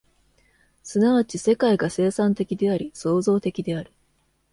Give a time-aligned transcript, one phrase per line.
[0.81, 3.91] 即ち世界が生産的であり、創造的である。